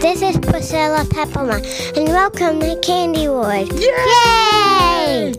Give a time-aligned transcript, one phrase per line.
[0.00, 1.66] This is Priscilla Peppermint,
[1.96, 3.72] and welcome to Candy World.
[3.72, 5.32] Yay!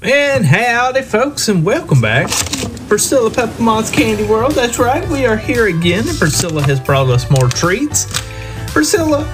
[0.00, 0.34] Yay!
[0.36, 2.30] And howdy, folks, and welcome back.
[2.86, 4.52] Priscilla Peppermint's Candy World.
[4.52, 8.06] That's right, we are here again, and Priscilla has brought us more treats.
[8.68, 9.24] Priscilla,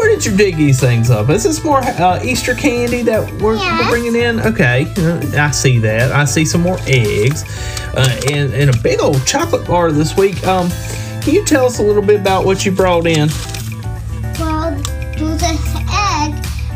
[0.00, 1.28] where did you dig these things up?
[1.28, 3.84] Is this more uh, Easter candy that we're, Yes.
[3.84, 4.40] we're bringing in?
[4.40, 6.10] Okay, uh, I see that.
[6.10, 7.44] I see some more eggs
[7.94, 10.42] uh, and, and a big old chocolate bar this week.
[10.46, 10.70] Um,
[11.20, 13.28] can you tell us a little bit about what you brought in?
[14.38, 14.70] Well,
[15.18, 16.32] there's this egg,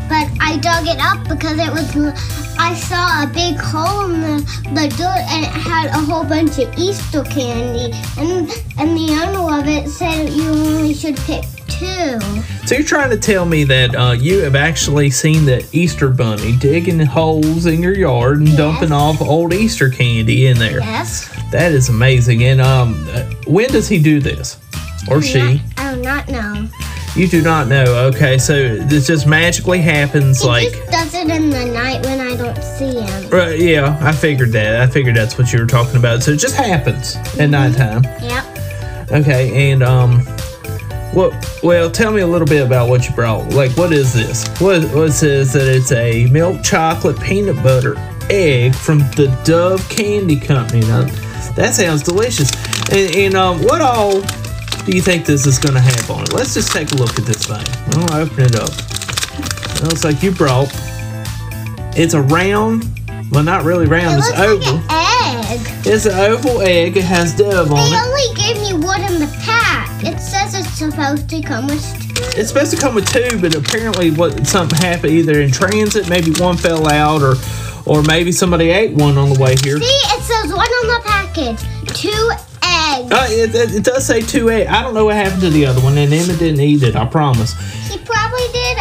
[0.07, 2.45] but I dug it up because it was.
[2.57, 4.37] I saw a big hole in the,
[4.73, 7.91] the dirt and it had a whole bunch of Easter candy.
[8.17, 11.43] And and the owner of it said you only should pick
[11.79, 12.19] two.
[12.67, 16.55] So you're trying to tell me that uh, you have actually seen the Easter bunny
[16.57, 18.57] digging holes in your yard and Yes.
[18.57, 20.79] dumping off old Easter candy in there.
[20.79, 21.29] Yes.
[21.51, 22.43] That is amazing.
[22.43, 24.57] And um, uh, when does he do this,
[25.09, 25.61] or she?
[25.77, 26.67] I do not know.
[27.15, 27.85] You do not know.
[28.13, 30.41] Okay, so this just magically happens.
[30.41, 33.29] He like, just does it in the night when I don't see him.
[33.29, 33.57] right?
[33.57, 34.81] Yeah, I figured that.
[34.81, 36.23] I figured that's what you were talking about.
[36.23, 38.03] So it just happens at nighttime.
[38.21, 39.11] Yep.
[39.11, 40.25] Okay, and um,
[41.15, 41.33] what?
[41.63, 43.49] Well, tell me a little bit about what you brought.
[43.53, 44.47] Like, what is this?
[44.61, 47.95] What what it says that it's a milk chocolate peanut butter
[48.29, 50.81] egg from the Dove Candy Company.
[50.81, 51.03] Now,
[51.55, 52.51] that sounds delicious.
[52.91, 56.33] And, and um, what all do you think this is going to have on it?
[56.33, 57.63] Let's just take a look at this thing.
[57.95, 58.69] I'll open it up.
[58.69, 60.69] It looks like you brought.
[61.97, 62.85] It's a round.
[63.31, 64.15] Well, not really It round.
[64.17, 64.75] looks It's like oval.
[64.77, 65.61] an egg.
[65.85, 66.97] It's an oval egg.
[66.97, 68.03] It has Dove on They it.
[68.03, 69.89] only gave me one in the pack.
[70.03, 70.44] It says
[70.75, 71.81] supposed to come with
[72.15, 72.39] two.
[72.39, 76.31] It's supposed to come with two, but apparently, what something happened either in transit, maybe
[76.39, 77.35] one fell out, or
[77.85, 79.79] or maybe somebody ate one on the way here.
[79.79, 81.59] See, it says one on the package.
[81.95, 82.29] Two
[82.63, 83.11] eggs.
[83.11, 84.69] Uh, it, it, it does say two eggs.
[84.69, 86.95] I don't know what happened to the other one, and Emmett didn't eat it.
[86.95, 87.53] I promise.
[87.89, 88.77] He probably did.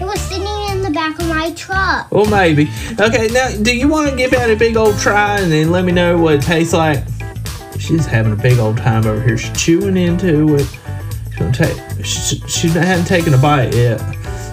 [0.00, 2.10] It was sitting in the back of my truck.
[2.12, 2.68] Well, maybe.
[3.00, 5.84] Okay, now, do you want to give that a big old try, and then let
[5.84, 7.02] me know what it tastes like?
[7.78, 9.38] She's having a big old time over here.
[9.38, 10.66] She's chewing into it.
[11.52, 11.76] Take.
[12.04, 14.00] She, she hasn't taken a bite yet.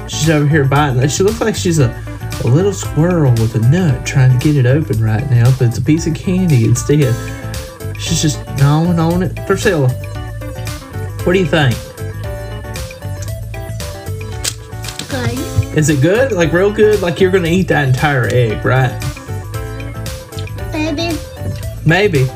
[0.07, 1.07] She's over here biting.
[1.09, 1.89] She looks like she's a,
[2.43, 5.77] a little squirrel with a nut trying to get it open right now, but it's
[5.79, 7.13] a piece of candy instead.
[7.99, 9.35] She's just gnawing on it.
[9.47, 9.89] Priscilla,
[11.23, 11.75] what do you think?
[15.09, 15.77] Good.
[15.77, 16.31] Is it good?
[16.31, 17.01] Like real good?
[17.01, 18.91] Like you're gonna eat that entire egg, right?
[20.71, 21.17] Maybe.
[21.85, 22.27] Maybe.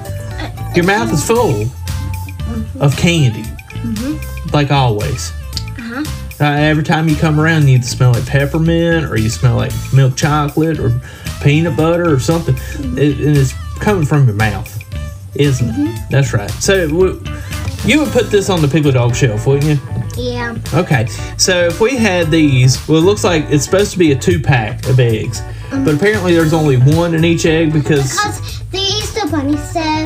[0.75, 2.81] Your mouth is full mm-hmm.
[2.81, 4.08] of candy, mm-hmm.
[4.53, 5.31] Like always.
[5.77, 6.03] Uh-huh.
[6.41, 9.73] Uh, every time you come around, you either smell like peppermint, or you smell like
[9.93, 10.99] milk chocolate, or
[11.41, 12.55] peanut butter, or something.
[12.97, 14.83] It, and it's coming from your mouth,
[15.35, 15.99] isn't it?
[16.09, 16.49] That's right.
[16.51, 17.21] So w-
[17.85, 19.79] you would put this on the piglet Dog shelf, wouldn't you?
[20.17, 20.57] Yeah.
[20.73, 21.05] Okay,
[21.37, 24.39] so if we had these, well, it looks like it's supposed to be a two
[24.39, 28.11] pack of eggs, but apparently there's only one in each egg because.
[28.17, 30.05] Because the Easter Bunny said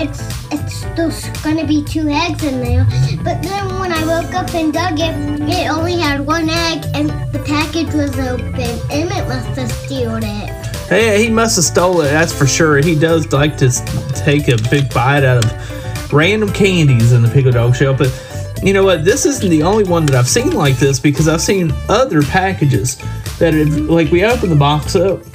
[0.00, 2.84] it's it's there's gonna be two eggs in there.
[3.22, 7.10] But then when I woke up and dug it, it only had one egg and
[7.32, 8.80] the package was open.
[8.90, 10.66] Emmett must have stolen it.
[10.88, 12.10] Hey, he must have stole it.
[12.10, 12.78] That's for sure.
[12.78, 13.70] He does like to
[14.16, 17.94] take a big bite out of random candies in the Pickle Dog Shell.
[17.94, 18.10] But
[18.62, 19.04] you know what?
[19.04, 22.96] This isn't the only one that I've seen like this because I've seen other packages
[23.38, 25.29] that have, like, we opened the box up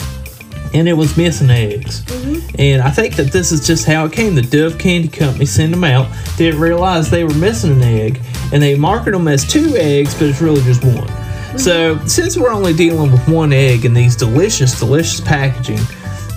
[0.74, 2.02] and it was missing eggs.
[2.02, 2.56] Mm-hmm.
[2.60, 4.36] And I think that this is just how it came.
[4.36, 8.22] The Dove Candy Company sent them out, didn't realize they were missing an egg,
[8.54, 10.96] and they marketed them as two eggs, but it's really just one.
[10.96, 11.58] Mm-hmm.
[11.58, 15.80] So since we're only dealing with one egg in these delicious, delicious packaging,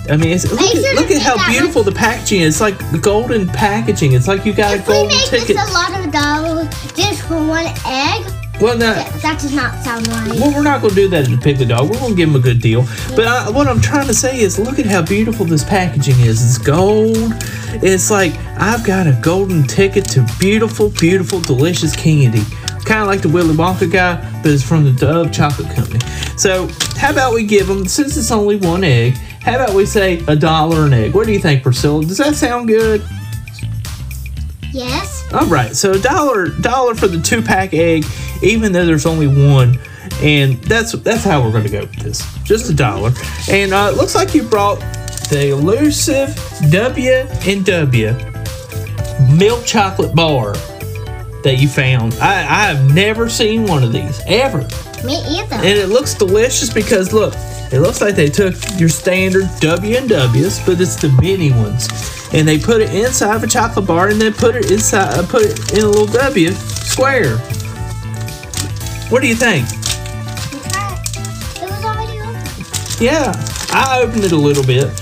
[0.09, 2.59] I mean, it's, look, at, look at how beautiful the packaging is.
[2.59, 4.13] It's like golden packaging.
[4.13, 5.55] It's like you got a If we golden make ticket.
[5.55, 8.25] this a lot of dollars just for one egg,
[8.61, 10.31] well, now, that, that does not sound right.
[10.31, 11.89] well, we're not going to do that at the Piggly Dog.
[11.89, 12.83] We're going to give them a good deal.
[13.15, 16.43] But I, what I'm trying to say is, look at how beautiful this packaging is.
[16.43, 17.15] It's gold.
[17.81, 22.41] It's like I've got a golden ticket to beautiful, beautiful, delicious candy.
[22.85, 25.99] Kind of like the Willy Wonka guy, but it's from the Dove Chocolate Company.
[26.37, 26.67] So,
[26.97, 30.35] how about we give them, since it's only one egg, how about we say a
[30.35, 31.13] dollar an egg?
[31.13, 32.03] What do you think, Priscilla?
[32.03, 33.03] Does that sound good?
[34.71, 35.18] Yes.
[35.31, 38.03] All right, so a dollar dollar for the two pack egg,
[38.41, 39.77] even though there's only one,
[40.23, 42.23] and that's that's how we're going to go with this.
[42.43, 43.11] Just a dollar,
[43.49, 44.79] and uh, it looks like you brought
[45.29, 46.35] the elusive
[46.71, 48.15] W and W
[49.37, 50.53] milk chocolate bar
[51.43, 52.15] that you found.
[52.15, 54.67] I I have never seen one of these ever,
[55.05, 55.55] Me either.
[55.55, 57.35] and it looks delicious because look,
[57.71, 61.87] it looks like they took your standard W and W's, but it's the mini ones.
[62.33, 65.25] And they put it inside of a chocolate bar, and then put it inside, uh,
[65.27, 67.37] put it in a little W square.
[69.09, 69.65] What do you think?
[71.57, 73.03] It was already open.
[73.03, 73.33] Yeah,
[73.71, 74.95] I opened it a little bit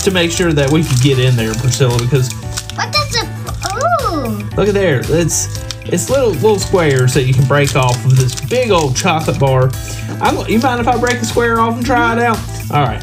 [0.00, 2.32] to make sure that we could get in there, Priscilla, because
[2.74, 3.28] What does it?
[3.72, 4.56] Ooh.
[4.56, 5.00] look at there.
[5.04, 9.38] It's it's little little squares that you can break off of this big old chocolate
[9.38, 9.70] bar.
[10.20, 12.38] I'm, you mind if I break a square off and try it out?
[12.70, 13.00] All right.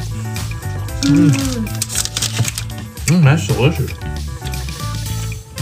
[1.02, 1.30] Mm.
[1.30, 1.79] Mm,
[3.18, 3.92] that's delicious.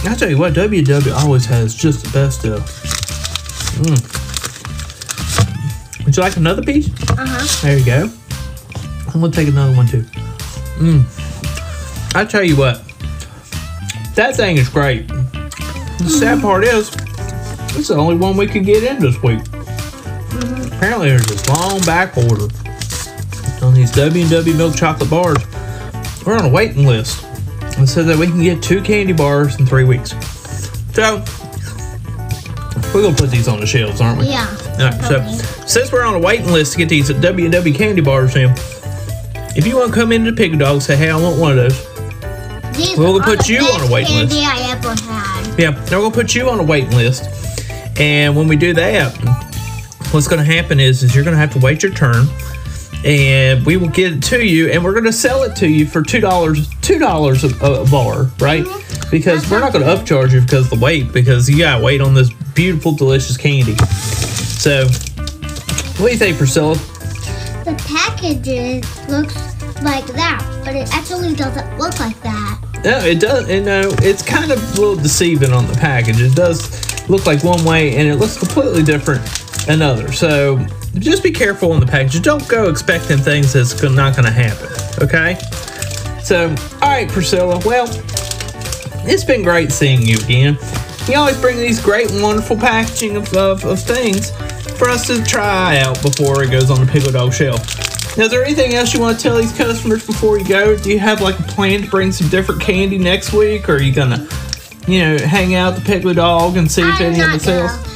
[0.05, 2.69] I tell you what, WW always has just the best stuff.
[3.79, 4.19] Mm.
[6.05, 6.89] Would you like another piece?
[7.11, 7.63] Uh huh.
[7.63, 8.11] There you go.
[9.15, 10.03] I'm gonna take another one too.
[10.79, 11.05] Mmm.
[12.15, 12.83] I tell you what,
[14.15, 15.09] that thing is great.
[15.09, 16.89] The sad part is,
[17.77, 19.41] it's the only one we can get in this week.
[20.73, 22.49] Apparently, there's this long back order
[23.63, 25.39] on these W and W milk chocolate bars.
[26.25, 27.25] We're on a waiting list.
[27.81, 30.11] It says that we can get two candy bars in three weeks.
[30.95, 31.25] So
[32.93, 34.27] we're gonna put these on the shelves, aren't we?
[34.27, 34.47] Yeah.
[34.73, 38.35] All right, so since we're on a waiting list to get these W&W candy bars
[38.37, 38.51] in,
[39.57, 42.77] if you want to come into Pickle Dog, say, hey, I want one of those.
[42.77, 44.37] These Well, we'll are put you on a waiting list.
[44.37, 45.59] I ever had.
[45.59, 47.25] Yeah, they're gonna put you on a waiting list,
[48.01, 49.13] and when we do that,
[50.13, 52.27] what's gonna happen is, is you're gonna have to wait your turn,
[53.05, 56.03] and we will get it to you, and we're gonna sell it to you for
[56.03, 58.67] two dollars, two dollars a a bar, right?
[58.67, 59.09] Uh-huh.
[59.11, 62.15] Because we're not gonna upcharge you because of the weight because you gotta wait on
[62.15, 63.77] this beautiful, delicious candy.
[63.77, 64.87] So,
[65.99, 66.75] what do you think, Priscilla?
[67.65, 69.37] The packages looks
[69.83, 72.61] like that, but it actually doesn't look like that.
[72.85, 73.49] No, it does.
[73.49, 76.21] You know, it's kind of a little deceiving on the package.
[76.21, 79.23] It does look like one way, and it looks completely different
[79.69, 80.13] another.
[80.13, 82.21] So just be careful on the package.
[82.23, 84.69] Don't go expecting things that's not going to happen.
[85.03, 85.35] Okay.
[86.23, 86.49] So,
[86.83, 87.61] all right, Priscilla.
[87.65, 87.87] Well,
[89.07, 90.59] it's been great seeing you again.
[91.09, 94.31] You always bring these great wonderful packaging of, of, of things
[94.77, 97.59] for us to try out before it goes on the Pickle Dog shelf.
[98.19, 100.77] Now, is there anything else you want to tell these customers before you go?
[100.77, 103.83] Do you have like a plan to bring some different candy next week, or are
[103.83, 104.29] you gonna,
[104.87, 107.88] you know, hang out the Pickle Dog and see if I'm any of the sales?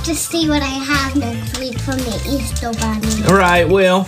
[0.00, 3.22] Have to see what I have next week from the Easter Bunny.
[3.30, 3.68] All right.
[3.68, 4.06] Well,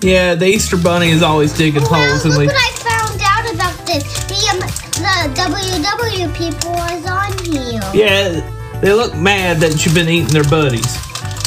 [0.00, 2.46] yeah, the Easter Bunny is always digging Well, holes, and look we.
[2.46, 4.24] what I found out about this.
[4.24, 4.60] The, um,
[5.04, 7.82] the WW people was on here.
[7.92, 10.94] Yeah, they look mad that you've been eating their buddies.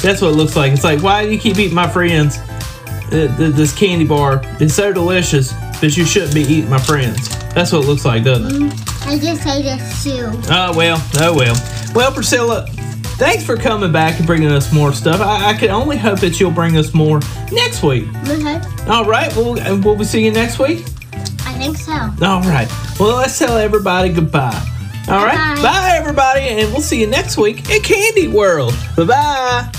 [0.03, 0.73] That's what it looks like.
[0.73, 2.37] It's like, why do you keep eating my friends?
[2.37, 7.29] Uh, th- this candy bar is so delicious, but you shouldn't be eating my friends.
[7.55, 8.73] That's what it looks like, doesn't it?
[9.07, 10.35] I just ate a soup.
[10.51, 11.55] Oh well, oh well.
[11.95, 12.67] Well, Priscilla,
[13.17, 15.19] thanks for coming back and bringing us more stuff.
[15.21, 17.19] I, I can only hope that you'll bring us more
[17.51, 18.07] next week.
[18.27, 18.61] Okay.
[18.87, 20.85] All right, well, and will we see you next week?
[21.45, 21.91] I think so.
[21.93, 22.67] All right.
[22.99, 24.63] Well, let's tell everybody goodbye.
[25.09, 25.37] All right.
[25.55, 25.61] Bye-bye.
[25.61, 28.75] Bye, everybody, and we'll see you next week at Candy World.
[28.95, 29.71] Bye bye.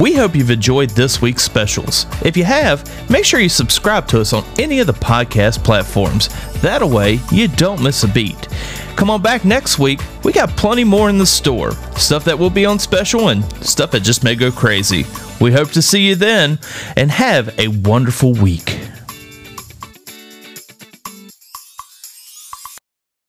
[0.00, 2.06] We hope you've enjoyed this week's specials.
[2.24, 6.28] If you have, make sure you subscribe to us on any of the podcast platforms.
[6.62, 8.48] That way, you don't miss a beat.
[8.96, 10.00] Come on back next week.
[10.24, 11.72] We got plenty more in the store.
[11.98, 15.04] Stuff that will be on special and stuff that just may go crazy.
[15.38, 16.58] We hope to see you then
[16.96, 18.79] and have a wonderful week.